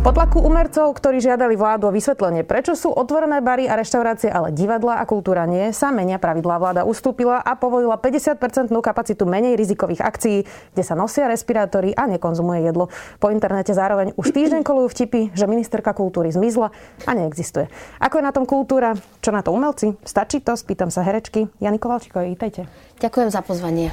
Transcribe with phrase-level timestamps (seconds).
[0.00, 4.48] Po tlaku umercov, ktorí žiadali vládu o vysvetlenie, prečo sú otvorené bary a reštaurácie, ale
[4.48, 6.56] divadla a kultúra nie, sa menia pravidlá.
[6.56, 12.64] Vláda ustúpila a povolila 50-percentnú kapacitu menej rizikových akcií, kde sa nosia respirátory a nekonzumuje
[12.64, 12.88] jedlo.
[13.20, 16.72] Po internete zároveň už týždeň kolujú vtipy, že ministerka kultúry zmizla
[17.04, 17.68] a neexistuje.
[18.00, 18.96] Ako je na tom kultúra?
[19.20, 19.92] Čo na to umelci?
[20.08, 20.56] Stačí to?
[20.56, 21.52] Spýtam sa herečky.
[21.60, 22.64] Jani Kovalčíkovej, vítajte.
[22.96, 23.90] Ďakujem za pozvanie.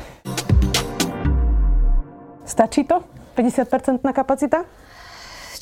[2.47, 3.01] Stačí to?
[3.37, 4.65] 50-percentná kapacita?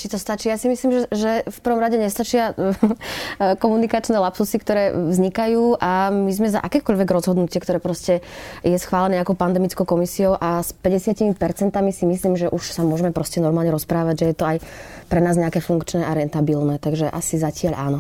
[0.07, 0.47] Či to stačí.
[0.47, 2.55] Ja si myslím, že, že v prvom rade nestačia
[3.63, 8.23] komunikačné lapsusy, ktoré vznikajú a my sme za akékoľvek rozhodnutie, ktoré proste
[8.63, 11.35] je schválené ako pandemickou komisiou a s 50%
[11.91, 14.57] si myslím, že už sa môžeme proste normálne rozprávať, že je to aj
[15.11, 16.79] pre nás nejaké funkčné a rentabilné.
[16.79, 17.99] Takže asi zatiaľ áno.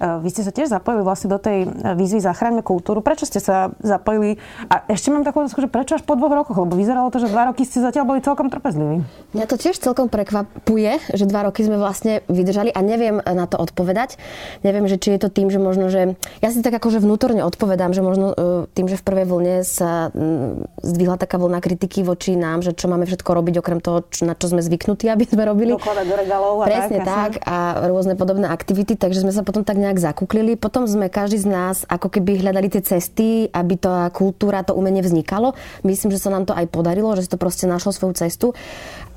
[0.00, 3.04] Vy ste sa tiež zapojili vlastne do tej výzvy Zachráňme kultúru.
[3.04, 4.40] Prečo ste sa zapojili?
[4.72, 6.56] A ešte mám takú otázku, že prečo až po dvoch rokoch?
[6.56, 9.04] Lebo vyzeralo to, že dva roky ste zatiaľ boli celkom trpezliví.
[9.36, 13.60] Mňa to tiež celkom prekvapuje, že dva roky sme vlastne vydržali a neviem na to
[13.60, 14.16] odpovedať.
[14.64, 16.16] Neviem, že či je to tým, že možno, že...
[16.40, 20.08] Ja si tak akože vnútorne odpovedám, že možno e, tým, že v prvej vlne sa
[20.80, 24.46] zdvihla taká vlna kritiky voči nám, že čo máme všetko robiť, okrem toho, na čo
[24.48, 25.76] sme zvyknutí, aby sme robili.
[25.76, 27.56] Dokladať do regálov a Presne tak, tak a
[27.90, 30.54] rôzne podobné aktivity, takže sme sa potom tak nejak nejak zakuklili.
[30.54, 35.02] Potom sme každý z nás ako keby hľadali tie cesty, aby tá kultúra, to umenie
[35.02, 35.58] vznikalo.
[35.82, 38.54] Myslím, že sa nám to aj podarilo, že si to proste našlo svoju cestu.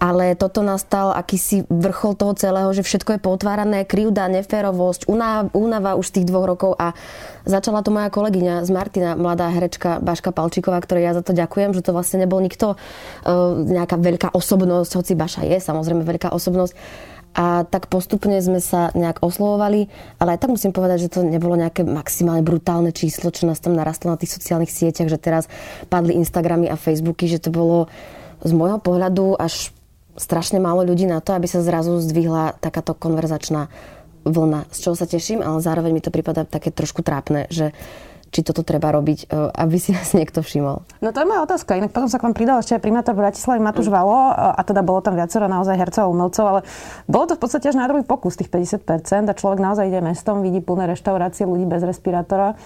[0.02, 5.05] Ale toto nastal akýsi vrchol toho celého, že všetko je potvárané, krivda, neférovosť,
[5.53, 6.91] únava už tých dvoch rokov a
[7.47, 11.71] začala to moja kolegyňa z Martina, mladá herečka Baška Palčíková, ktorej ja za to ďakujem,
[11.71, 16.73] že to vlastne nebol nikto, uh, nejaká veľká osobnosť, hoci Baša je samozrejme veľká osobnosť,
[17.34, 19.89] a tak postupne sme sa nejak oslovovali,
[20.22, 23.73] ale aj tak musím povedať, že to nebolo nejaké maximálne brutálne číslo, čo nás tam
[23.73, 25.50] narastlo na tých sociálnych sieťach, že teraz
[25.89, 27.89] padli Instagramy a Facebooky, že to bolo
[28.45, 29.73] z môjho pohľadu až
[30.14, 33.66] strašne málo ľudí na to, aby sa zrazu zdvihla takáto konverzačná
[34.23, 37.76] vlna, z čoho sa teším, ale zároveň mi to prípada také trošku trápne, že
[38.33, 40.82] či toto treba robiť, e, aby si nás niekto všimol.
[41.05, 41.77] No to je moja otázka.
[41.77, 45.05] Inak potom sa k vám pridal ešte aj primátor Bratislavy Matúš Valo a teda bolo
[45.05, 46.60] tam viacero naozaj hercov a umelcov, ale
[47.05, 50.42] bolo to v podstate až na druhý pokus tých 50% a človek naozaj ide mestom,
[50.42, 52.58] vidí plné reštaurácie ľudí bez respirátora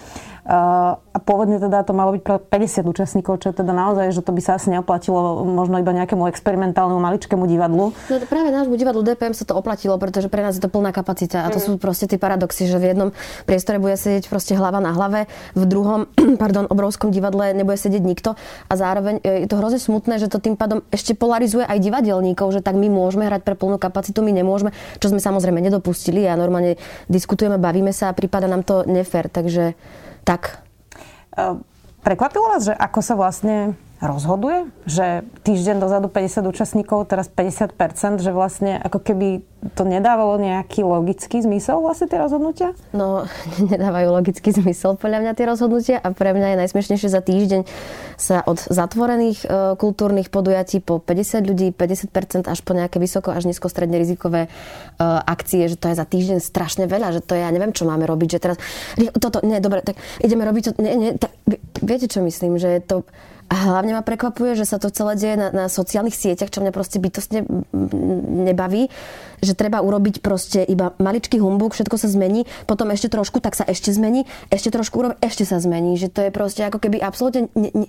[0.48, 4.32] a pôvodne teda to malo byť pre 50 účastníkov, čo je teda naozaj, že to
[4.32, 7.92] by sa asi neoplatilo možno iba nejakému experimentálnemu maličkému divadlu.
[7.92, 11.44] No práve nášmu divadlu DPM sa to oplatilo, pretože pre nás je to plná kapacita
[11.44, 11.64] a to mm.
[11.68, 13.08] sú proste tie paradoxy, že v jednom
[13.44, 16.06] priestore bude sedieť proste hlava na hlave, v druhom,
[16.42, 18.36] pardon, obrovskom divadle nebude sedieť nikto.
[18.68, 22.52] A zároveň e, je to hrozne smutné, že to tým pádom ešte polarizuje aj divadelníkov,
[22.52, 24.70] že tak my môžeme hrať pre plnú kapacitu, my nemôžeme,
[25.02, 26.28] čo sme samozrejme nedopustili.
[26.28, 26.76] A normálne
[27.08, 29.72] diskutujeme, bavíme sa a prípada nám to nefér, takže
[30.28, 30.60] tak.
[32.04, 38.30] Prekvapilo vás, že ako sa vlastne rozhoduje, že týždeň dozadu 50 účastníkov, teraz 50%, že
[38.30, 39.42] vlastne ako keby
[39.74, 42.78] to nedávalo nejaký logický zmysel vlastne tie rozhodnutia?
[42.94, 43.26] No,
[43.74, 47.62] nedávajú logický zmysel podľa mňa tie rozhodnutia a pre mňa je najsmiešnejšie za týždeň
[48.14, 53.50] sa od zatvorených e, kultúrnych podujatí po 50 ľudí, 50% až po nejaké vysoko až
[53.50, 54.48] nízko stredne rizikové e,
[55.02, 58.06] akcie, že to je za týždeň strašne veľa, že to je, ja neviem, čo máme
[58.06, 58.56] robiť, že teraz
[59.18, 61.34] toto, nie, dobre, tak ideme robiť to, nie, nie, tak,
[61.82, 63.02] viete, čo myslím, že to
[63.48, 66.72] a hlavne ma prekvapuje, že sa to celé deje na, na sociálnych sieťach, čo mňa
[66.72, 67.48] proste bytostne
[68.44, 68.92] nebaví,
[69.40, 73.64] že treba urobiť proste iba maličký humbuk, všetko sa zmení, potom ešte trošku, tak sa
[73.64, 77.48] ešte zmení, ešte trošku urobiť, ešte sa zmení, že to je proste ako keby absolútne
[77.56, 77.88] ne, ne,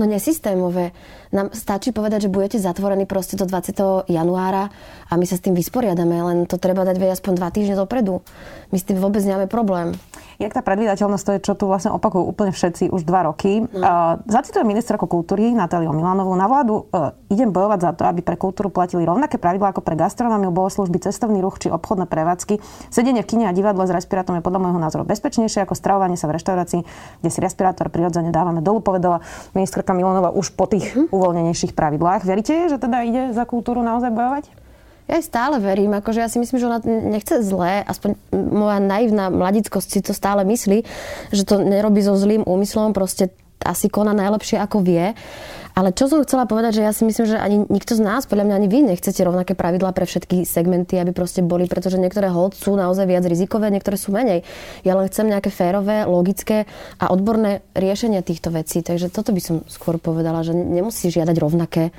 [0.00, 0.96] no nesystémové.
[1.30, 4.08] Nám stačí povedať, že budete zatvorení proste do 20.
[4.08, 4.72] januára
[5.06, 8.24] a my sa s tým vysporiadame, len to treba dať vedieť aspoň dva týždne dopredu.
[8.72, 9.94] My s tým vôbec nemáme problém.
[10.40, 13.60] Jak tá predvídateľnosť, to je, čo tu vlastne opakujú úplne všetci už dva roky.
[13.60, 13.68] No.
[13.68, 16.32] Uh, zacitujem ministerku kultúry Natáliu Milanovú.
[16.32, 20.00] Na vládu uh, idem bojovať za to, aby pre kultúru platili rovnaké pravidlá ako pre
[20.00, 22.56] gastronómiu, bohoslužby, cestovný ruch či obchodné prevádzky.
[22.88, 26.24] Sedenie v kine a divadle s respirátorom je podľa môjho názoru bezpečnejšie ako stravovanie sa
[26.24, 26.80] v reštaurácii,
[27.20, 29.20] kde si respirátor prirodzene dávame dolu, povedala
[29.52, 31.12] ministerka Milanova už po tých uh-huh.
[31.12, 32.26] uvoľnenejších pravidlách.
[32.26, 34.44] Veríte, že teda ide za kultúru naozaj bojovať?
[35.10, 39.26] Ja aj stále verím, akože ja si myslím, že ona nechce zlé, aspoň moja naivná
[39.26, 40.86] mladickosť si to stále myslí,
[41.34, 45.12] že to nerobí so zlým úmyslom, proste asi koná najlepšie, ako vie.
[45.74, 48.50] Ale čo som chcela povedať, že ja si myslím, že ani nikto z nás, podľa
[48.50, 52.58] mňa ani vy nechcete rovnaké pravidlá pre všetky segmenty, aby proste boli, pretože niektoré hold
[52.58, 54.42] sú naozaj viac rizikové, niektoré sú menej.
[54.82, 56.66] Ja len chcem nejaké férové, logické
[56.98, 58.82] a odborné riešenia týchto vecí.
[58.82, 61.94] Takže toto by som skôr povedala, že nemusí žiadať rovnaké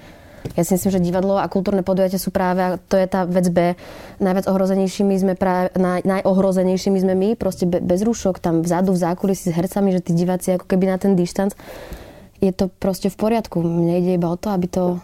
[0.57, 3.77] Ja si myslím, že divadlo a kultúrne podujatia sú práve, to je tá vec B.
[4.17, 9.01] Najviac ohrozenejšími sme práve, naj, najohrozenejšími sme my, proste be, bez rúšok, tam vzadu, v
[9.05, 11.53] zákulisí s hercami, že tí diváci ako keby na ten dištanc.
[12.41, 13.61] Je to proste v poriadku.
[13.61, 14.97] Mne ide iba o to, aby to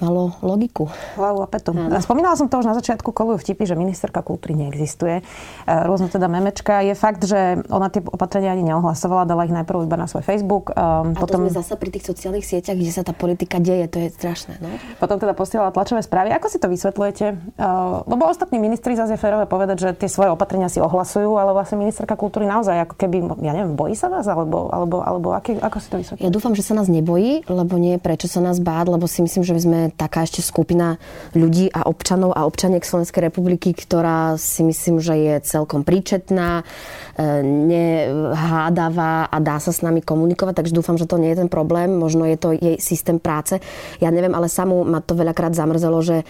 [0.00, 0.88] malo logiku.
[1.14, 1.72] Hlavu a petu.
[2.00, 5.20] Spomínala som to už na začiatku, kolujú vtipy, že ministerka kultúry neexistuje.
[5.20, 5.22] E,
[5.86, 6.80] rôzne teda memečka.
[6.82, 10.72] Je fakt, že ona tie opatrenia ani neohlasovala, dala ich najprv iba na svoj Facebook.
[10.72, 11.44] Um, a potom...
[11.44, 14.58] to sme zase pri tých sociálnych sieťach, kde sa tá politika deje, to je strašné.
[14.58, 14.72] No?
[14.96, 16.32] Potom teda posielala tlačové správy.
[16.32, 17.56] Ako si to vysvetľujete?
[17.60, 21.52] Uh, lebo ostatní ministri zase je férové povedať, že tie svoje opatrenia si ohlasujú, ale
[21.52, 24.24] vlastne ministerka kultúry naozaj ako keby, ja neviem, bojí sa vás?
[24.24, 26.26] Alebo, alebo, alebo aký, ako si to vysvetľujete?
[26.26, 29.42] Ja dúfam, že sa nás nebojí, lebo nie prečo sa nás báť, lebo si myslím,
[29.44, 30.96] že sme taká ešte skupina
[31.34, 36.64] ľudí a občanov a občaniek Slovenskej republiky, ktorá si myslím, že je celkom príčetná, e,
[37.44, 41.92] nehádavá a dá sa s nami komunikovať, takže dúfam, že to nie je ten problém.
[41.94, 43.58] Možno je to jej systém práce.
[43.98, 46.22] Ja neviem, ale samú ma to veľakrát zamrzelo, že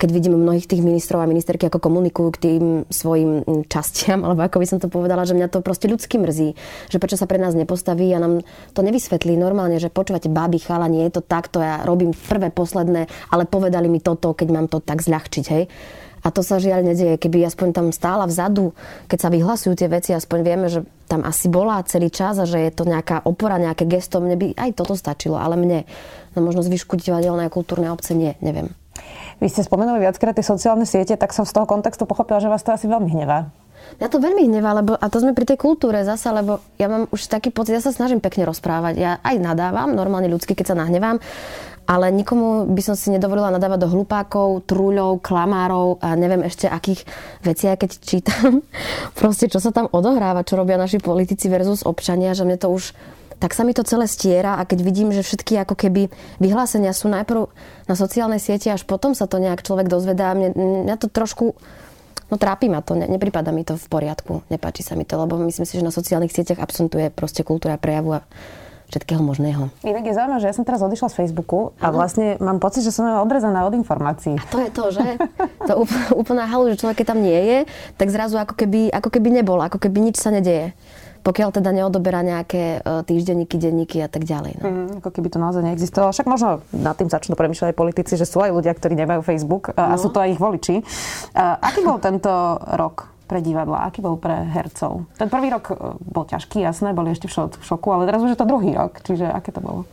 [0.00, 4.56] keď vidím mnohých tých ministrov a ministerky, ako komunikujú k tým svojim častiam, alebo ako
[4.56, 6.56] by som to povedala, že mňa to proste ľudsky mrzí,
[6.88, 8.40] že prečo sa pre nás nepostaví a nám
[8.72, 13.04] to nevysvetlí normálne, že počúvate, babi, chala, nie je to takto, ja robím prvé, posledné,
[13.28, 15.68] ale povedali mi toto, keď mám to tak zľahčiť, hej.
[16.20, 17.16] A to sa žiaľ nedieje.
[17.16, 18.76] Keby aspoň tam stála vzadu,
[19.08, 22.60] keď sa vyhlasujú tie veci, aspoň vieme, že tam asi bola celý čas a že
[22.60, 24.20] je to nejaká opora, nejaké gesto.
[24.20, 25.88] Mne by aj toto stačilo, ale mne,
[26.36, 28.68] no možno zvyšku divadelné a kultúrne obce nie, neviem.
[29.40, 32.60] Vy ste spomenuli viackrát tie sociálne siete, tak som z toho kontextu pochopila, že vás
[32.60, 33.48] to asi veľmi hnevá.
[33.96, 37.08] Ja to veľmi hnevá, lebo, a to sme pri tej kultúre zase, lebo ja mám
[37.08, 38.94] už taký pocit, ja sa snažím pekne rozprávať.
[39.00, 41.16] Ja aj nadávam, normálne ľudsky, keď sa nahnevám,
[41.90, 47.02] ale nikomu by som si nedovolila nadávať do hlupákov, trúľov, klamárov a neviem ešte akých
[47.42, 48.62] vecí, aj keď čítam.
[49.18, 52.94] Proste, čo sa tam odohráva, čo robia naši politici versus občania, že mne to už
[53.40, 57.08] tak sa mi to celé stiera a keď vidím, že všetky ako keby vyhlásenia sú
[57.08, 57.48] najprv
[57.88, 60.36] na sociálnej siete, až potom sa to nejak človek dozvedá.
[60.36, 60.52] Mne,
[60.86, 61.56] mňa to trošku
[62.30, 65.34] No trápi ma to, ne, nepripada mi to v poriadku, nepáči sa mi to, lebo
[65.50, 68.26] myslím si, že na sociálnych sieťach absentuje proste kultúra prejavu a
[68.86, 69.70] všetkého možného.
[69.82, 72.94] Inak je zaujímavé, že ja som teraz odišla z Facebooku a vlastne mám pocit, že
[72.94, 74.38] som odrezaná od informácií.
[74.38, 75.06] A to je to, že?
[75.66, 75.74] to
[76.14, 77.58] úplná halu, že človek, keď tam nie je,
[77.98, 80.70] tak zrazu ako keby, ako keby nebol, ako keby nič sa nedeje
[81.20, 84.60] pokiaľ teda neodoberá nejaké e, týždenníky, denníky a tak ďalej.
[84.60, 84.64] No.
[84.64, 86.12] Mm, ako keby to naozaj neexistovalo.
[86.16, 89.72] Však možno nad tým začnú premýšľať aj politici, že sú aj ľudia, ktorí nemajú Facebook
[89.72, 89.78] no.
[89.78, 90.76] a sú to aj ich voliči.
[91.36, 92.30] A aký bol tento
[92.74, 93.86] rok pre divadla?
[93.86, 95.06] Aký bol pre hercov?
[95.14, 98.40] Ten prvý rok e, bol ťažký, jasné, boli ešte v šoku, ale teraz už je
[98.40, 99.86] to druhý rok, čiže aké to bolo?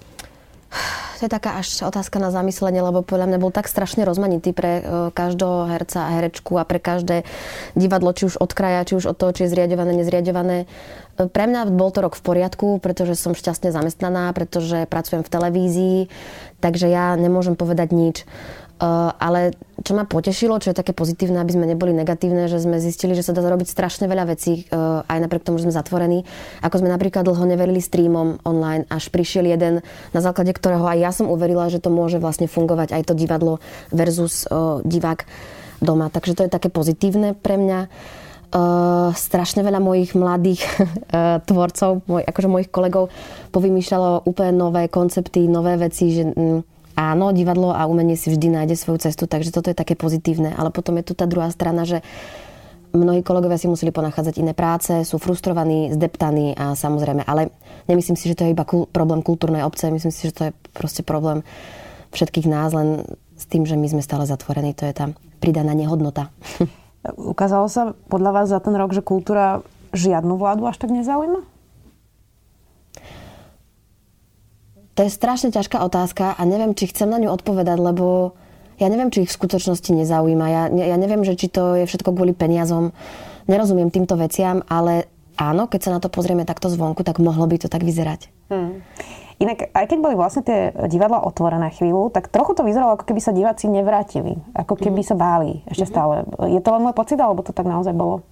[1.18, 4.72] To je taká až otázka na zamyslenie, lebo podľa mňa bol tak strašne rozmanitý pre
[4.78, 7.26] e, každého herca a herečku a pre každé
[7.74, 10.70] divadlo, či už od kraja, či už od toho, či je zriadované, nezriadované.
[11.18, 15.34] E, pre mňa bol to rok v poriadku, pretože som šťastne zamestnaná, pretože pracujem v
[15.34, 16.00] televízii,
[16.62, 18.18] takže ja nemôžem povedať nič.
[18.78, 22.78] Eh, ale čo ma potešilo, čo je také pozitívne, aby sme neboli negatívne, že sme
[22.78, 26.30] zistili, že sa dá robiť strašne veľa vecí, eh, aj napriek tomu, že sme zatvorení.
[26.62, 29.82] Ako sme napríklad dlho neverili streamom online, až prišiel jeden,
[30.14, 33.58] na základe ktorého aj ja som uverila, že to môže vlastne fungovať aj to divadlo
[33.90, 34.54] versus eh,
[34.86, 35.26] divák
[35.82, 36.14] doma.
[36.14, 37.90] Takže to je také pozitívne pre mňa.
[38.48, 43.12] Uh, strašne veľa mojich mladých uh, tvorcov, moj, akože mojich kolegov
[43.52, 48.74] povymýšľalo úplne nové koncepty, nové veci, že mm, áno, divadlo a umenie si vždy nájde
[48.74, 50.58] svoju cestu, takže toto je také pozitívne.
[50.58, 52.02] Ale potom je tu tá druhá strana, že
[52.98, 57.54] mnohí kolegovia si museli ponachádzať iné práce, sú frustrovaní, zdeptaní a samozrejme, ale
[57.86, 60.52] nemyslím si, že to je iba kul- problém kultúrnej obce, myslím si, že to je
[60.74, 61.46] proste problém
[62.16, 63.06] všetkých nás, len
[63.38, 66.34] s tým, že my sme stále zatvorení, to je tá pridaná nehodnota.
[67.16, 69.62] Ukázalo sa podľa vás za ten rok, že kultúra
[69.94, 71.57] žiadnu vládu až tak nezaujíma?
[74.98, 78.34] To je strašne ťažká otázka a neviem, či chcem na ňu odpovedať, lebo
[78.82, 80.46] ja neviem, či ich v skutočnosti nezaujíma.
[80.50, 82.94] Ja, ja neviem, že či to je všetko kvôli peniazom.
[83.46, 85.06] Nerozumiem týmto veciam, ale
[85.38, 88.34] áno, keď sa na to pozrieme takto zvonku, tak mohlo by to tak vyzerať.
[88.50, 88.82] Hmm.
[89.38, 93.22] Inak, aj keď boli vlastne tie divadla otvorené chvíľu, tak trochu to vyzeralo, ako keby
[93.22, 94.42] sa diváci nevrátili.
[94.58, 95.10] Ako keby mm.
[95.14, 95.94] sa báli ešte mm-hmm.
[95.94, 96.16] stále.
[96.50, 98.26] Je to len môj pocit, alebo to tak naozaj bolo?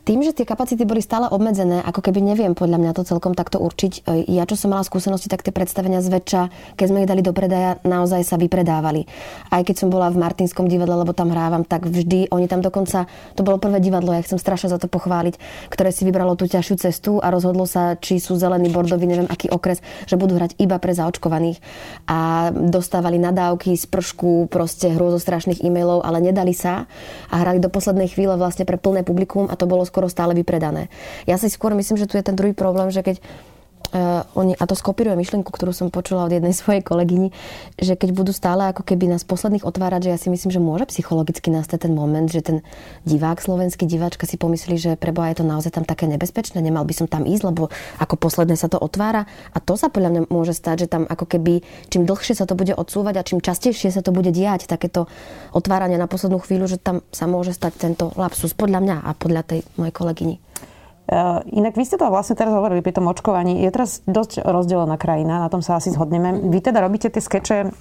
[0.00, 3.60] Tým, že tie kapacity boli stále obmedzené, ako keby neviem podľa mňa to celkom takto
[3.60, 3.92] určiť.
[4.08, 7.36] E, ja, čo som mala skúsenosti, tak tie predstavenia zväčša, keď sme ich dali do
[7.36, 9.04] predaja, naozaj sa vypredávali.
[9.52, 13.04] Aj keď som bola v Martinskom divadle, lebo tam hrávam, tak vždy, oni tam dokonca,
[13.36, 15.36] to bolo prvé divadlo, ja chcem strašne za to pochváliť,
[15.68, 19.52] ktoré si vybralo tú ťažšiu cestu a rozhodlo sa, či sú zelený, bordový, neviem aký
[19.52, 21.60] okres, že budú hrať iba pre zaočkovaných.
[22.08, 23.84] A dostávali nadávky z
[24.48, 26.88] proste hrôzo strašných e-mailov, ale nedali sa
[27.28, 30.86] a hrali do poslednej chvíle vlastne pre plné publikum a to bolo skoro stále vypredané.
[31.26, 33.18] Ja si skôr myslím, že tu je ten druhý problém, že keď
[33.90, 37.34] Uh, oni, a to skopíruje myšlienku, ktorú som počula od jednej svojej kolegyni,
[37.74, 40.86] že keď budú stále ako keby nás posledných otvárať, že ja si myslím, že môže
[40.86, 42.62] psychologicky nastať ten moment, že ten
[43.02, 46.94] divák, slovenský diváčka si pomyslí, že preboha je to naozaj tam také nebezpečné, nemal by
[46.94, 47.66] som tam ísť, lebo
[47.98, 49.26] ako posledné sa to otvára.
[49.50, 52.54] A to sa podľa mňa môže stať, že tam ako keby čím dlhšie sa to
[52.54, 55.10] bude odsúvať a čím častejšie sa to bude diať, takéto
[55.50, 59.42] otváranie na poslednú chvíľu, že tam sa môže stať tento lapsus podľa mňa a podľa
[59.42, 60.36] tej mojej kolegyni.
[61.10, 63.66] Uh, inak vy ste to vlastne teraz hovorili pri tom očkovaní.
[63.66, 66.46] Je teraz dosť rozdelená krajina, na tom sa asi zhodneme.
[66.54, 67.74] Vy teda robíte tie skeče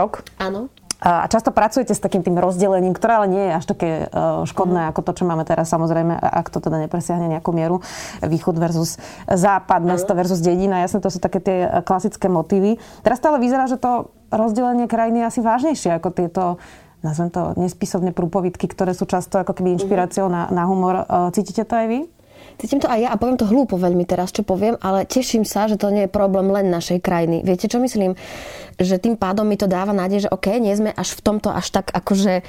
[0.00, 0.24] rok.
[0.40, 0.72] Áno.
[0.96, 4.88] A často pracujete s takým tým rozdelením, ktoré ale nie je až také uh, škodné,
[4.88, 4.90] mm.
[4.96, 7.84] ako to, čo máme teraz, samozrejme, ak to teda nepresiahne nejakú mieru.
[8.24, 8.96] Východ versus
[9.28, 9.88] západ, mm.
[9.92, 10.80] mesto versus dedina.
[10.80, 12.80] Jasne, to sú také tie klasické motívy.
[13.04, 16.42] Teraz stále vyzerá, že to rozdelenie krajiny je asi vážnejšie ako tieto
[17.04, 21.06] nazvem to nespisovne prúpovidky, ktoré sú často ako keby inšpiráciou na, na humor.
[21.30, 21.98] Cítite to aj vy?
[22.56, 25.68] Cítim to aj ja a poviem to hlúpo veľmi teraz, čo poviem, ale teším sa,
[25.68, 27.44] že to nie je problém len našej krajiny.
[27.44, 28.16] Viete, čo myslím?
[28.80, 31.68] Že tým pádom mi to dáva nádej, že OK, nie sme až v tomto až
[31.72, 32.44] tak akože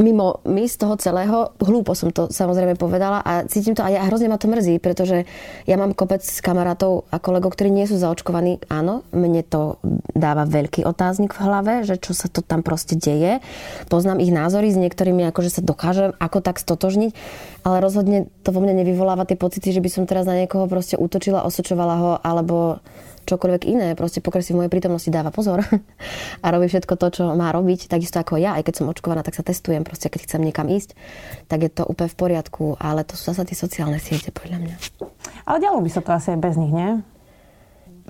[0.00, 1.52] mimo my z toho celého.
[1.60, 4.04] Hlúpo som to samozrejme povedala a cítim to aj ja.
[4.08, 5.24] Hrozne ma to mrzí, pretože
[5.64, 8.64] ja mám kopec kamarátov a kolegov, ktorí nie sú zaočkovaní.
[8.68, 9.80] Áno, mne to
[10.12, 13.40] dáva veľký otáznik v hlave, že čo sa to tam proste deje.
[13.88, 17.12] Poznám ich názory, s niektorými akože sa dokážem ako tak stotožniť,
[17.64, 21.00] ale rozhodne to vo mne nevyvoláva tie pocity, že by som teraz na niekoho proste
[21.00, 22.84] útočila, osočovala ho, alebo
[23.24, 23.88] čokoľvek iné.
[23.96, 25.64] Proste pokiaľ si v mojej prítomnosti dáva pozor
[26.44, 29.38] a robí všetko to, čo má robiť, takisto ako ja, aj keď som očkovaná, tak
[29.38, 29.80] sa testujem.
[29.80, 30.92] Proste keď chcem niekam ísť,
[31.48, 34.74] tak je to úplne v poriadku, ale to sú zase tie sociálne siete, podľa mňa.
[35.48, 37.00] Ale dialo by sa to asi aj bez nich, nie?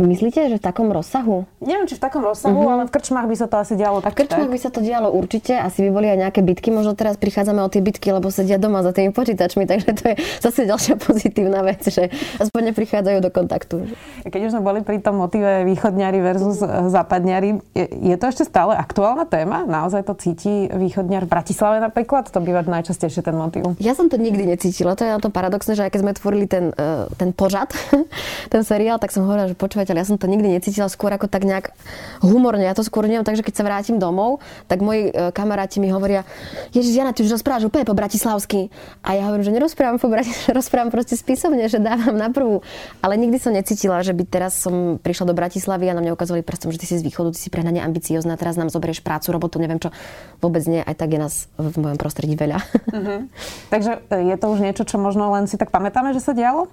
[0.00, 1.44] Myslíte, že v takom rozsahu?
[1.60, 2.72] Neviem, či v takom rozsahu, mm-hmm.
[2.72, 4.16] ale v krčmách by sa to asi dialo tak.
[4.16, 4.54] V krčmách tak.
[4.56, 6.72] by sa to dialo určite, asi by boli aj nejaké bitky.
[6.72, 10.14] Možno teraz prichádzame o tie bitky, lebo sedia doma za tými počítačmi, takže to je
[10.40, 12.08] zase ďalšia pozitívna vec, že
[12.40, 13.76] aspoň neprichádzajú do kontaktu.
[14.24, 18.48] Keď už sme boli pri tom motive východňari versus eh, západňari, je, je to ešte
[18.48, 19.68] stále aktuálna téma?
[19.68, 22.32] Naozaj to cíti východňar v Bratislave napríklad?
[22.32, 23.76] To býva najčastejšie ten motiv.
[23.76, 24.96] Ja som to nikdy necítila.
[24.96, 27.68] To je na to paradoxné, že aj keď sme tvorili ten, eh, ten pořad,
[28.52, 29.58] ten seriál, tak som hovorila, že
[29.90, 31.74] počúvajte, ja som to nikdy necítila skôr ako tak nejak
[32.22, 32.62] humorne.
[32.62, 34.38] Ja to skôr neviem, takže keď sa vrátim domov,
[34.70, 36.22] tak moji e, kamaráti mi hovoria,
[36.70, 38.70] Ježiš, Jana, ty už rozprávaš úplne po bratislavsky.
[39.02, 42.62] A ja hovorím, že nerozprávam po bratislavsky, rozprávam proste spisovne, že dávam na prvú.
[43.02, 46.46] Ale nikdy som necítila, že by teraz som prišla do Bratislavy a na mňa ukazovali
[46.46, 49.58] prstom, že ty si z východu, ty si prehnane ambiciozná, teraz nám zoberieš prácu, robotu,
[49.58, 49.90] neviem čo.
[50.38, 52.62] Vôbec nie, aj tak je nás v mojom prostredí veľa.
[52.94, 53.26] Uh-huh.
[53.72, 56.70] Takže e, je to už niečo, čo možno len si tak pamätáme, že sa dialo?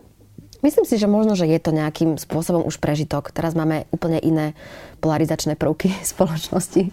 [0.66, 3.30] Myslím si, že možno, že je to nejakým spôsobom už prežitok.
[3.30, 4.58] Teraz máme úplne iné
[4.98, 6.90] polarizačné prvky spoločnosti.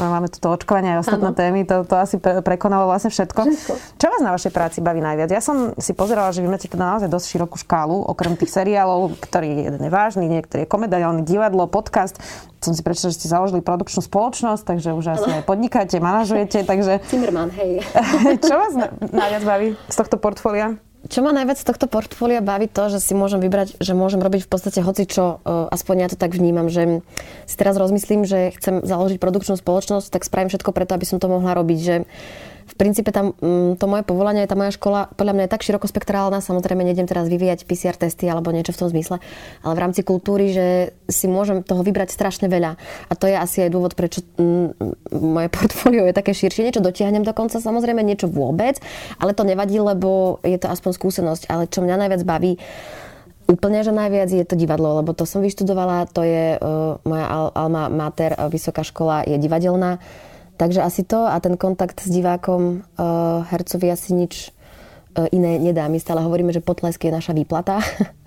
[0.00, 1.38] Máme tu to očkovanie aj ostatné ano.
[1.38, 3.40] témy, to, to asi prekonalo vlastne všetko.
[3.44, 3.72] všetko.
[4.00, 5.28] Čo vás na vašej práci baví najviac?
[5.28, 9.20] Ja som si pozerala, že vy máte teda naozaj dosť širokú škálu, okrem tých seriálov,
[9.20, 12.16] ktorý jeden je vážny, niektorý je komediálny, divadlo, podcast.
[12.62, 17.02] Som si prečítala, že ste založili produkčnú spoločnosť, takže už asi aj podnikáte, manažujete, takže...
[17.10, 17.82] Zimmerman, hej.
[18.46, 18.72] Čo vás
[19.10, 20.78] najviac baví z tohto portfólia?
[21.02, 24.46] Čo ma najviac z tohto portfólia baví to, že si môžem vybrať, že môžem robiť
[24.46, 27.02] v podstate hoci čo, e, aspoň ja to tak vnímam, že
[27.42, 31.26] si teraz rozmyslím, že chcem založiť produkčnú spoločnosť, tak spravím všetko preto, aby som to
[31.26, 31.96] mohla robiť, že
[32.72, 36.40] v princípe tam mm, to moje povolanie, tá moja škola podľa mňa je tak širokospektrálna,
[36.40, 39.20] samozrejme nejdem teraz vyvíjať PCR testy alebo niečo v tom zmysle,
[39.60, 42.80] ale v rámci kultúry, že si môžem toho vybrať strašne veľa.
[42.80, 46.64] A to je asi aj dôvod, prečo mm, moje portfólio je také širšie.
[46.64, 48.80] Niečo dotiahnem dokonca, samozrejme niečo vôbec,
[49.20, 51.52] ale to nevadí, lebo je to aspoň skúsenosť.
[51.52, 52.56] Ale čo mňa najviac baví,
[53.42, 57.90] Úplne, že najviac je to divadlo, lebo to som vyštudovala, to je uh, moja alma
[57.90, 59.98] mater, uh, vysoká škola je divadelná
[60.62, 64.54] Takže asi to a ten kontakt s divákom uh, hercovi asi nič
[65.18, 65.90] uh, iné nedá.
[65.90, 67.82] My stále hovoríme, že potlesk je naša výplata.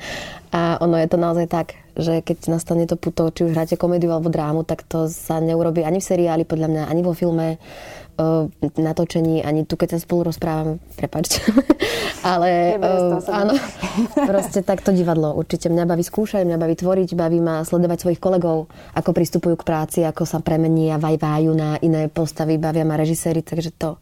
[0.60, 4.12] a ono je to naozaj tak, že keď nastane to puto, či už hráte komédiu
[4.12, 7.56] alebo drámu, tak to sa neurobi ani v seriáli, podľa mňa, ani vo filme
[8.18, 11.44] uh, natočení, ani tu, keď sa spolu rozprávame, prepačte.
[12.36, 13.54] Ale uh, áno,
[14.26, 15.36] proste takto divadlo.
[15.38, 18.68] Určite mňa baví skúšať, mňa baví tvoriť, baví ma sledovať svojich kolegov,
[18.98, 23.76] ako pristupujú k práci, ako sa premenia, vajvájú na iné postavy, bavia ma režiséri, takže
[23.78, 24.02] to,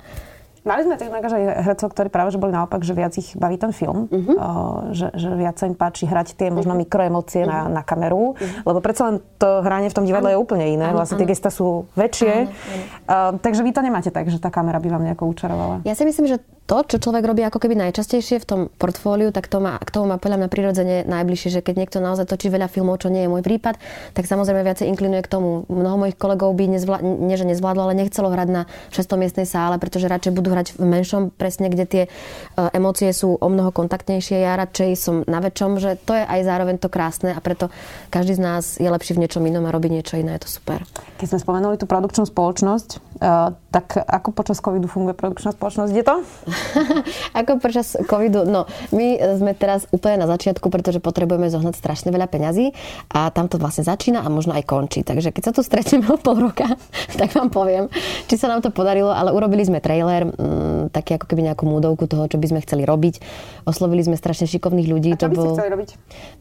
[0.63, 3.75] Mali sme tak že hercov, ktorí práve že boli naopak, že viac ich baví ten
[3.75, 4.35] film, uh-huh.
[4.39, 4.47] o,
[4.95, 6.87] že, že viac sa im páči hrať tie možno mhm.
[6.87, 7.67] mikroemócie uh-huh.
[7.67, 8.63] na, na kameru, uh-huh.
[8.63, 10.39] lebo predsa len to hranie v tom divadle ano.
[10.39, 11.21] je úplne iné, ano, vlastne ano.
[11.27, 12.83] tie gesta sú väčšie, ano, ano.
[13.03, 15.75] Uh, takže vy to nemáte tak, že tá kamera by vám nejako učarovala.
[15.83, 19.51] Ja si myslím, že to, čo človek robí ako keby najčastejšie v tom portfóliu, tak
[19.51, 22.71] to má, k tomu má podľa mňa prirodzene najbližšie, že keď niekto naozaj točí veľa
[22.71, 23.75] filmov, čo nie je môj prípad,
[24.15, 25.67] tak samozrejme viacej inklinuje k tomu.
[25.67, 28.61] Mnoho mojich kolegov by nezvlá, nie, že nezvládlo, ale nechcelo hrať na
[28.95, 33.35] 600 miestnej sále, pretože radšej budú hrať v menšom, presne kde tie uh, emócie sú
[33.35, 34.39] o mnoho kontaktnejšie.
[34.39, 37.67] Ja radšej som na väčšom, že to je aj zároveň to krásne a preto
[38.07, 40.87] každý z nás je lepší v niečom inom a robí niečo iné, je to super.
[41.19, 45.91] Keď sme spomenuli tú produkčnú spoločnosť, uh, tak ako počas covidu funguje produkčná spoločnosť?
[45.91, 46.15] Je to?
[47.39, 48.45] Ako počas covidu?
[48.47, 52.71] No, my sme teraz úplne na začiatku, pretože potrebujeme zohnať strašne veľa peňazí
[53.11, 55.01] a tam to vlastne začína a možno aj končí.
[55.05, 56.65] Takže keď sa tu stretneme o pol roka,
[57.19, 57.89] tak vám poviem,
[58.29, 62.05] či sa nám to podarilo, ale urobili sme trailer, mm, taký ako keby nejakú múdovku
[62.05, 63.19] toho, čo by sme chceli robiť.
[63.63, 65.11] Oslovili sme strašne šikovných ľudí.
[65.13, 65.53] A čo to by bol...
[65.55, 65.89] chceli robiť?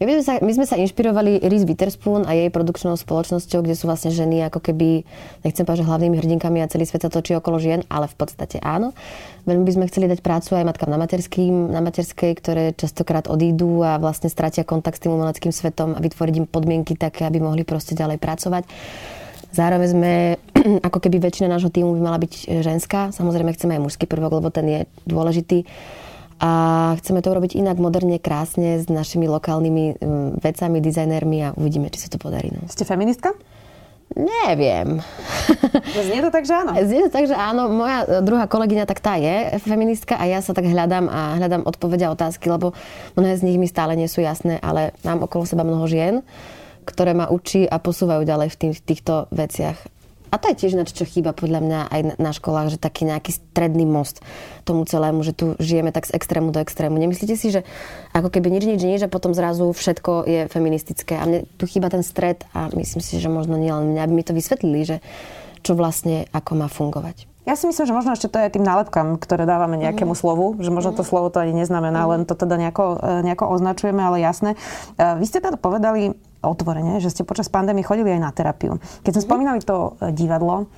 [0.02, 3.87] My, sme sa, my sme sa inšpirovali Reese Witherspoon a jej produkčnou spoločnosťou, kde sú
[3.87, 5.07] vlastne ženy ako keby,
[5.47, 8.62] nechcem povedať, že hlavnými hrdinkami a celý svet sa točí okolo žien, ale v podstate
[8.62, 8.95] áno.
[9.42, 13.83] Veľmi by sme chceli dať prácu aj matkám na, materským, na materskej, ktoré častokrát odídu
[13.83, 17.63] a vlastne stratia kontakt s tým umeleckým svetom a vytvoriť im podmienky také, aby mohli
[17.63, 18.65] proste ďalej pracovať.
[19.53, 20.13] Zároveň sme,
[20.89, 23.13] ako keby väčšina nášho týmu by mala byť ženská.
[23.13, 25.69] Samozrejme chceme aj mužský prvok, lebo ten je dôležitý.
[26.43, 26.51] A
[26.99, 30.03] chceme to urobiť inak, moderne, krásne, s našimi lokálnymi
[30.43, 32.51] vecami, dizajnérmi a uvidíme, či sa to podarí.
[32.51, 32.67] No.
[32.67, 33.31] Ste feministka?
[34.16, 35.00] Neviem.
[35.97, 36.76] Znie to tak, že áno?
[36.76, 37.73] Znie to tak, že áno.
[37.73, 42.12] Moja druhá kolegyňa, tak tá je feministka a ja sa tak hľadám a hľadám odpovedia
[42.12, 42.76] a otázky, lebo
[43.16, 46.21] mnohé z nich mi stále nie sú jasné, ale mám okolo seba mnoho žien,
[46.85, 50.02] ktoré ma učí a posúvajú ďalej v tých, týchto veciach.
[50.33, 53.37] A to je tiež na čo chýba podľa mňa aj na školách, že taký nejaký
[53.37, 54.25] stredný most
[54.65, 56.97] tomu celému, že tu žijeme tak z extrému do extrému.
[56.97, 57.69] Nemyslíte si, že
[58.17, 61.93] ako keby nič, nič, nič a potom zrazu všetko je feministické a mne tu chýba
[61.93, 64.97] ten stred a myslím si, že možno nielen mňa, aby mi to vysvetlili, že
[65.61, 67.29] čo vlastne ako má fungovať.
[67.43, 70.21] Ja si myslím, že možno ešte to je tým nálepkám, ktoré dávame nejakému mm.
[70.23, 71.11] slovu, že možno to mhm.
[71.11, 72.09] slovo to ani neznamená, mm.
[72.09, 74.55] len to teda nejako, e, nejako označujeme, ale jasné.
[74.55, 74.59] E,
[75.19, 78.83] vy ste teda povedali otvorene, že ste počas pandémie chodili aj na terapiu.
[79.07, 79.29] Keď sme mm.
[79.31, 80.69] spomínali to e, divadlo,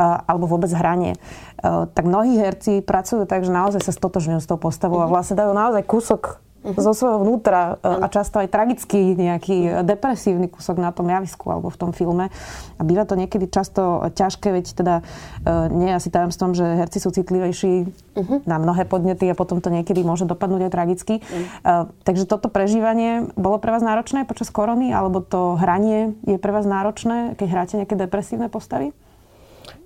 [0.00, 1.20] alebo vôbec hranie.
[1.60, 5.04] Tak mnohí herci pracujú tak, že naozaj sa stotožňujú s tou postavou mm.
[5.04, 5.12] a mhm.
[5.12, 6.22] vlastne dajú naozaj kúsok
[6.60, 6.76] uh-huh.
[6.76, 11.72] zo svojho vnútra uh, a často aj tragický nejaký depresívny kúsok na tom javisku alebo
[11.72, 12.28] v tom filme.
[12.76, 16.98] A býva to niekedy často ťažké, veď teda uh, nie je asi tajomstvom, že herci
[17.00, 17.74] sú citlivejší
[18.16, 18.44] uh-huh.
[18.44, 21.14] na mnohé podnety a potom to niekedy môže dopadnúť aj tragicky.
[21.20, 21.44] Uh-huh.
[21.64, 26.52] Uh, takže toto prežívanie bolo pre vás náročné počas korony alebo to hranie je pre
[26.52, 28.92] vás náročné, keď hráte nejaké depresívne postavy?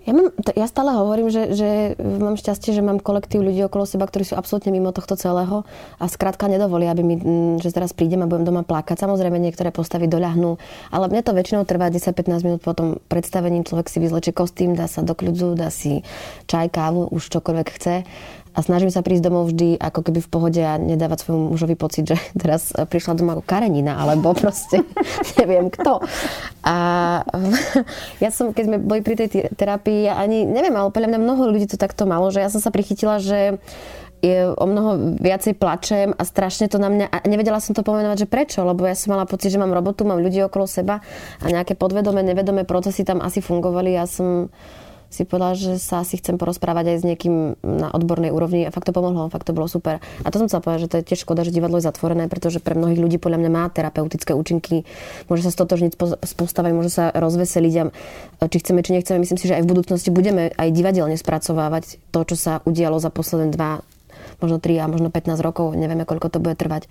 [0.05, 4.05] Ja, mám, ja stále hovorím, že, že mám šťastie, že mám kolektív ľudí okolo seba,
[4.05, 5.64] ktorí sú absolútne mimo tohto celého
[5.97, 9.01] a skrátka nedovolia, aby mi, mm, že teraz prídem a budem doma plakať.
[9.01, 10.61] Samozrejme niektoré postavy doľahnú,
[10.93, 13.64] ale mne to väčšinou trvá 10-15 minút po tom predstavení.
[13.64, 16.05] Človek si vyzlečie kostým, dá sa do kľudzu, dá si
[16.53, 18.05] čaj, kávu, už čokoľvek chce
[18.55, 22.07] a snažím sa prísť domov vždy ako keby v pohode a nedávať svojmu mužovi pocit,
[22.07, 24.87] že teraz prišla doma ako Karenina, alebo proste
[25.43, 25.99] neviem kto.
[26.62, 26.77] A
[28.25, 31.43] ja som, keď sme boli pri tej terapii, ja ani neviem, ale podľa mňa mnoho
[31.51, 33.59] ľudí to takto malo, že ja som sa prichytila, že
[34.25, 37.07] je, o mnoho viacej plačem a strašne to na mňa...
[37.12, 40.09] A nevedela som to pomenovať, že prečo, lebo ja som mala pocit, že mám robotu,
[40.09, 41.05] mám ľudí okolo seba
[41.45, 43.93] a nejaké podvedomé, nevedomé procesy tam asi fungovali.
[43.93, 44.49] Ja som
[45.14, 48.90] si povedala, že sa asi chcem porozprávať aj s niekým na odbornej úrovni a fakt
[48.90, 50.03] to pomohlo, fakt to bolo super.
[50.27, 52.59] A to som chcela povedať, že to je tiež škoda, že divadlo je zatvorené, pretože
[52.59, 54.83] pre mnohých ľudí podľa mňa má terapeutické účinky,
[55.31, 55.94] môže sa stotožniť
[56.27, 57.85] s postavami, môže sa rozveseliť a
[58.50, 62.20] či chceme, či nechceme, myslím si, že aj v budúcnosti budeme aj divadelne spracovávať to,
[62.27, 63.87] čo sa udialo za posledné dva,
[64.42, 66.90] možno 3 a možno 15 rokov, nevieme, koľko to bude trvať.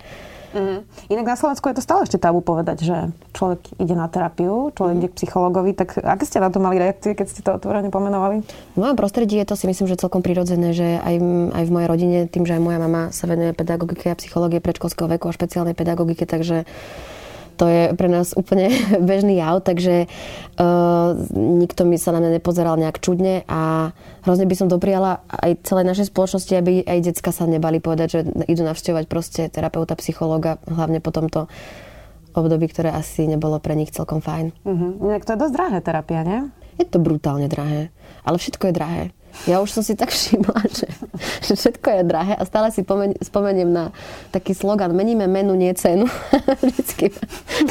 [0.54, 1.10] Mm-hmm.
[1.10, 2.96] Inak na Slovensku je to stále ešte tabu povedať, že
[3.34, 5.02] človek ide na terapiu, človek mm-hmm.
[5.02, 5.70] ide k psychologovi.
[5.74, 8.46] Tak aké ste na to mali reakcie, keď ste to otvorene pomenovali?
[8.46, 11.14] V mojom prostredí je to si myslím, že celkom prirodzené, že aj,
[11.58, 15.10] aj v mojej rodine, tým, že aj moja mama sa venuje pedagogike a psychológie predškolského
[15.10, 16.62] veku a špeciálnej pedagogike, takže
[17.54, 18.68] to je pre nás úplne
[19.10, 23.94] bežný jav, takže uh, nikto mi sa na mňa nepozeral nejak čudne a
[24.26, 28.20] hrozne by som dopriala aj celej našej spoločnosti, aby aj decka sa nebali povedať, že
[28.50, 31.46] idú navštevovať proste terapeuta, psychológa, hlavne po tomto
[32.34, 34.50] období, ktoré asi nebolo pre nich celkom fajn.
[34.98, 36.40] Inak to je dosť drahé terapia, nie?
[36.82, 37.94] Je to brutálne drahé,
[38.26, 39.04] ale všetko je drahé.
[39.44, 40.88] Ja už som si tak všimla, že,
[41.44, 43.90] že všetko je drahé a stále si pomen, spomeniem na
[44.30, 46.08] taký slogan meníme menu, nie cenu.
[46.62, 47.12] Vždycky,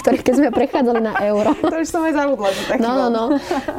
[0.03, 1.55] ktorý keď sme prechádzali na euro.
[1.73, 3.23] To už som aj zabudla, že taký No, no, no.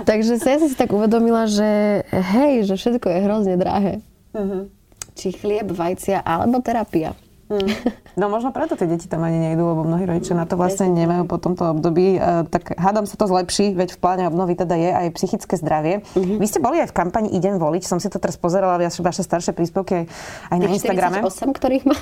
[0.02, 4.02] Takže ja som si tak uvedomila, že hej, že všetko je hrozne drahé.
[4.34, 4.66] Uh-huh.
[5.14, 7.14] Či chlieb, vajcia alebo terapia.
[7.44, 7.68] Mm.
[8.14, 11.26] No možno preto tie deti tam ani nejdú, lebo mnohí rodičia na to vlastne nemajú
[11.26, 12.14] po tomto období.
[12.14, 16.06] E, tak hádam sa to zlepší, veď v pláne obnovy teda je aj psychické zdravie.
[16.14, 16.38] Mm-hmm.
[16.38, 19.26] Vy ste boli aj v kampani Idem voliť, som si to teraz pozerala, viac vaše
[19.26, 20.06] staršie príspevky
[20.48, 21.26] aj na Instagrame.
[21.26, 21.96] 48, ktorých má.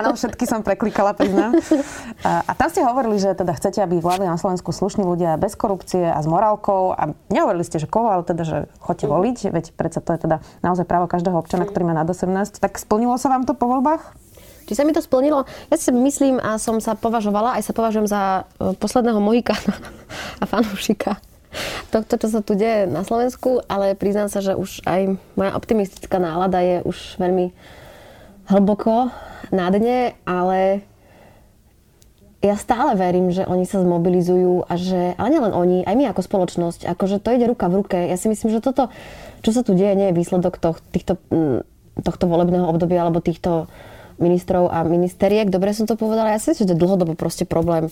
[0.00, 1.52] Áno, všetky som preklikala, priznám.
[2.24, 5.54] A, a tam ste hovorili, že teda chcete, aby vládli na Slovensku slušní ľudia bez
[5.54, 6.96] korupcie a s morálkou.
[6.96, 9.12] A nehovorili ste, že koho, ale teda, že chodte mhm.
[9.14, 12.58] voliť, veď predsa to je teda naozaj právo každého občana, ktorý má nad 18.
[12.58, 14.27] Tak splnilo sa vám to po voľbách?
[14.68, 15.48] Či sa mi to splnilo?
[15.72, 19.74] Ja si myslím a som sa považovala, aj sa považujem za e, posledného Mohikana
[20.42, 21.16] a fanúšika
[21.88, 26.20] tohto, čo sa tu deje na Slovensku, ale priznám sa, že už aj moja optimistická
[26.20, 27.56] nálada je už veľmi
[28.48, 29.12] hlboko
[29.52, 30.84] na dne, ale
[32.38, 36.22] ja stále verím, že oni sa zmobilizujú a že, ale nielen oni, aj my ako
[36.22, 37.98] spoločnosť, akože to ide ruka v ruke.
[37.98, 38.94] Ja si myslím, že toto,
[39.42, 41.18] čo sa tu deje, nie je výsledok toh, týchto,
[41.98, 43.66] tohto volebného obdobia alebo týchto
[44.18, 45.50] ministrov a ministeriek.
[45.50, 47.90] Dobre som to povedala, ja si myslím, že to je dlhodobo proste problém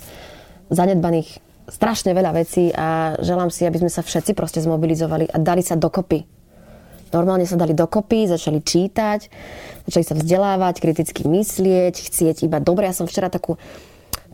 [0.70, 5.62] zanedbaných strašne veľa vecí a želám si, aby sme sa všetci proste zmobilizovali a dali
[5.66, 6.22] sa dokopy.
[7.14, 9.20] Normálne sa dali dokopy, začali čítať,
[9.86, 12.90] začali sa vzdelávať, kriticky myslieť, chcieť iba dobre.
[12.90, 13.58] Ja som včera takú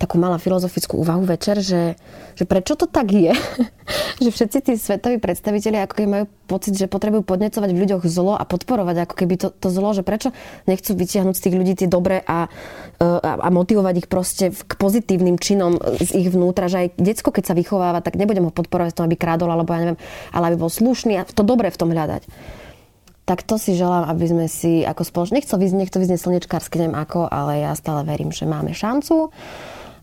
[0.03, 1.95] takú mala filozofickú úvahu večer, že,
[2.35, 3.31] že prečo to tak je,
[4.25, 8.35] že všetci tí svetoví predstavitelia ako keby majú pocit, že potrebujú podnecovať v ľuďoch zlo
[8.35, 10.35] a podporovať ako keby to, to zlo, že prečo
[10.67, 12.51] nechcú vytiahnuť z tých ľudí tie dobré a,
[12.99, 17.31] e, a, a motivovať ich proste k pozitívnym činom z ich vnútra, že aj decko,
[17.31, 20.01] keď sa vychováva, tak nebudem ho podporovať v tom, aby krádol, alebo ja neviem,
[20.35, 22.27] ale aby bol slušný a to dobré v tom hľadať.
[23.23, 26.99] Tak to si želám, aby sme si ako spoločne, nechcel vyznieť, nech to slnečkársky, neviem
[26.99, 29.31] ako, ale ja stále verím, že máme šancu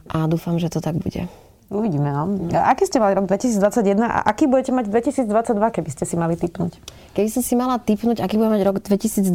[0.10, 1.30] a dúfam, že to tak bude.
[1.70, 2.50] Uvidíme, no.
[2.58, 6.34] A aký ste mali rok 2021 a aký budete mať 2022, keby ste si mali
[6.34, 6.82] typnúť?
[7.14, 9.30] Keby som si mala typnúť, aký bude mať rok 2022,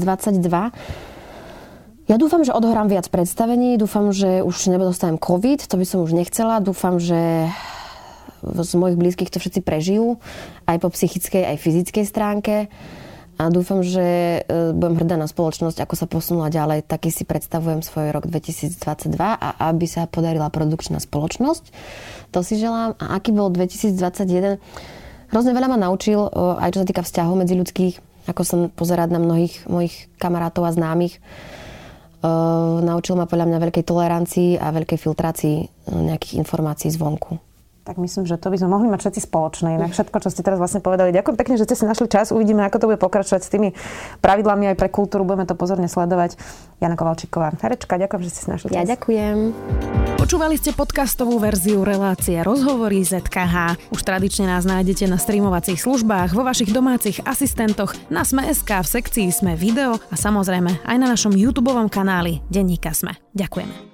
[2.04, 6.12] ja dúfam, že odohrám viac predstavení, dúfam, že už nedostanem COVID, to by som už
[6.12, 7.48] nechcela, dúfam, že
[8.44, 10.20] z mojich blízkych to všetci prežijú,
[10.68, 12.68] aj po psychickej, aj fyzickej stránke
[13.34, 16.86] a dúfam, že e, budem hrdá na spoločnosť, ako sa posunula ďalej.
[16.86, 18.78] Taký si predstavujem svoj rok 2022
[19.18, 21.64] a aby sa podarila produkčná spoločnosť.
[22.30, 22.94] To si želám.
[23.02, 24.62] A aký bol 2021?
[25.34, 26.30] Hrozne veľa ma naučil, e,
[26.62, 27.94] aj čo sa týka vzťahov medzi ľudských,
[28.30, 31.18] ako som pozerať na mnohých mojich kamarátov a známych.
[32.24, 35.56] Uh, naučil ma podľa mňa veľkej tolerancii a veľkej filtrácii
[35.92, 37.36] nejakých informácií zvonku
[37.84, 39.76] tak myslím, že to by sme mohli mať všetci spoločné.
[39.76, 41.12] Inak všetko, čo ste teraz vlastne povedali.
[41.12, 42.32] Ďakujem pekne, že ste si našli čas.
[42.32, 43.76] Uvidíme, ako to bude pokračovať s tými
[44.24, 45.28] pravidlami aj pre kultúru.
[45.28, 46.40] Budeme to pozorne sledovať.
[46.80, 48.76] Jana Kovalčíková, herečka, ďakujem, že ste si našli čas.
[48.80, 49.36] Ja ďakujem.
[50.16, 53.76] Počúvali ste podcastovú verziu relácie Rozhovory ZKH.
[53.92, 59.28] Už tradične nás nájdete na streamovacích službách, vo vašich domácich asistentoch, na Sme.sk, v sekcii
[59.28, 63.20] Sme video a samozrejme aj na našom YouTube kanáli Denníka Sme.
[63.36, 63.93] Ďakujeme.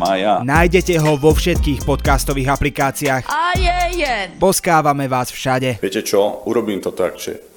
[0.01, 0.41] mája.
[0.41, 3.23] Nájdete ho vo všetkých podcastových aplikáciách.
[3.29, 4.15] A je, je.
[4.41, 5.77] Poskávame vás všade.
[5.77, 6.41] Viete čo?
[6.49, 7.50] Urobím to tak, že